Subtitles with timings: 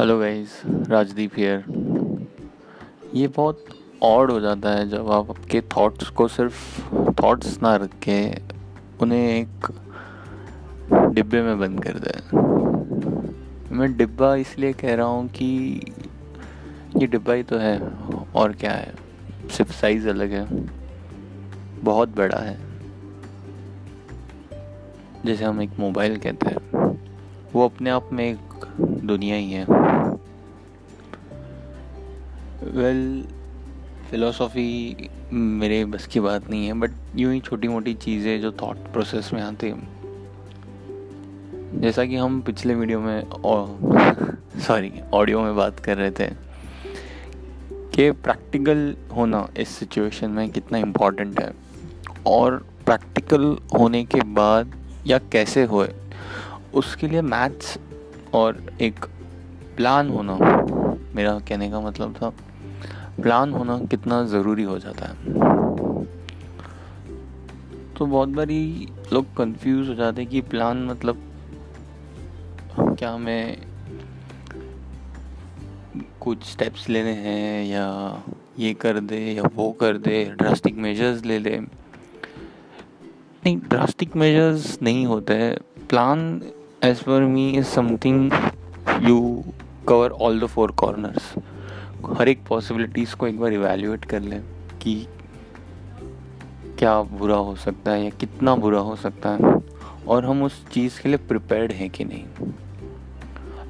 [0.00, 1.64] Hello guys Rajdeep here
[3.14, 3.64] ये बहुत
[4.02, 6.82] odd हो जाता है जब आप आपके थॉट्स को सिर्फ़
[7.22, 8.30] थॉट्स ना रख के
[9.02, 9.72] उन्हें एक
[11.14, 12.38] डिब्बे में बंद कर दें।
[13.76, 15.80] मैं डिब्बा इसलिए कह रहा हूँ कि
[16.96, 17.80] ये डिब्बा ही तो है,
[18.36, 18.94] और क्या है?
[19.50, 20.46] सिर्फ़ साइज़ अलग है।
[21.84, 22.58] बहुत बड़ा है।
[25.26, 26.86] जैसे हम एक मोबाइल कहते हैं।
[27.52, 28.47] वो अपने आप में एक
[28.80, 29.64] दुनिया ही है।
[32.72, 33.24] वेल
[34.10, 38.76] फिलोसॉफी मेरे बस की बात नहीं है बट यूँ ही छोटी मोटी चीज़ें जो थॉट
[38.92, 39.96] प्रोसेस में आती हैं।
[41.80, 43.22] जैसा कि हम पिछले वीडियो में
[44.60, 46.28] सॉरी ऑडियो में बात कर रहे थे
[47.94, 51.52] कि प्रैक्टिकल होना इस सिचुएशन में कितना इम्पोर्टेंट है।
[52.26, 52.56] और
[52.86, 53.44] प्रैक्टिकल
[53.78, 54.72] होने के बाद
[55.06, 55.92] या कैसे होए,
[56.74, 57.78] उसके लिए मैथ्स
[58.34, 59.04] और एक
[59.76, 60.36] प्लान होना।
[61.14, 62.28] मेरा कहने का मतलब था
[63.22, 65.14] प्लान होना कितना ज़रूरी हो जाता है।
[67.94, 71.22] तो बहुत बारी लोग कंफ्यूज हो जाते हैं कि प्लान मतलब
[72.78, 73.62] क्या हमें
[76.20, 78.22] कुछ स्टेप्स लेने हैं या
[78.58, 81.58] ये कर दे या वो कर दे ड्रास्टिक मेजर्स ले ले।
[83.44, 86.40] नहीं ड्रास्टिक मेजर्स नहीं होते। हैं plan
[86.84, 88.32] as per me is something
[89.02, 89.44] you
[89.88, 91.34] cover all the four corners
[92.18, 94.42] हर एक पॉसिबिलिटीज़ को एक बार इवेल्यूएट कर लें
[94.82, 95.06] कि
[96.78, 99.38] क्या बुरा हो सकता है या कितना बुरा हो सकता है।
[100.08, 102.52] और हम उस चीज़ के लिए प्रिपेयर्ड हैं कि नहीं।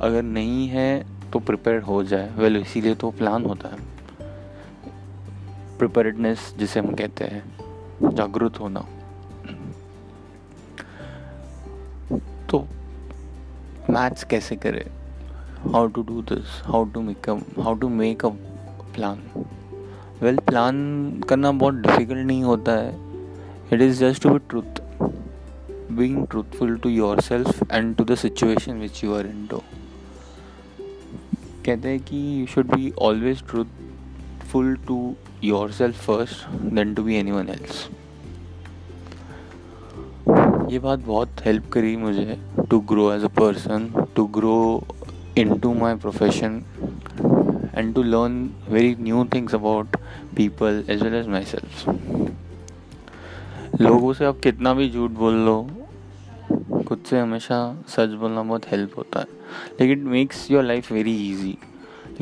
[0.00, 3.78] अगर नहीं है तो प्रिपेयर्ड हो जाए। वेल well, इसीलिए तो प्लान होता है।
[5.78, 7.58] प्रिपेयर्डनेस जिसे हम कहते हैं
[8.14, 8.86] जागरूक होना।
[12.50, 12.66] तो
[13.90, 14.84] मैथ्स कैसे करें?
[15.72, 17.28] How to do this how to make
[17.60, 18.28] how to make a
[18.94, 19.22] plan
[20.22, 20.76] well plan
[21.28, 22.92] करना बहुत डिफ़िकल्ट नहीं होता है.
[23.72, 24.80] It is just to be truth
[25.92, 26.88] being truthful to
[27.20, 29.62] yourself and to the situation which you are in to
[31.64, 35.14] कहते हैं कि you should be always truthful to
[35.72, 37.88] yourself first then to be anyone else
[40.70, 42.36] ये बात बहुत help करी मुझे
[42.70, 43.86] to grow as a person
[44.16, 44.56] to grow
[45.58, 46.62] into my profession
[47.74, 48.34] and to learn
[48.70, 49.96] very new things about
[50.36, 51.88] people as well as myself
[53.80, 55.56] लोगों से आप कितना भी झूठ बोल लो,
[56.88, 59.26] खुद से हमेशा सच बोलना बहुत हेल्प होता है।
[59.80, 61.56] लेकिन it makes your life very easy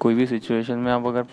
[0.00, 1.26] कोई भी सिचुएशन में आप अगर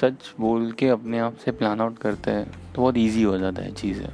[0.00, 3.62] सच बोल के अपने आप से प्लान आउट करते हैं तो बहुत ईजी हो जाता
[3.62, 4.08] है चीज़ें।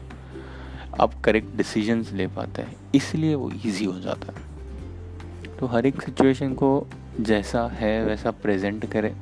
[1.00, 6.02] आप करेक्ट डिसीजंस ले पाते हैं, इसलिए वो इजी हो जाता है। तो हर एक
[6.02, 6.86] सिचुएशन को
[7.20, 9.14] जैसा है, वैसा प्रेजेंट करें,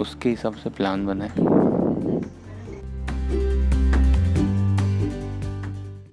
[0.00, 1.65] उसके हिसाब से प्लान बनाए।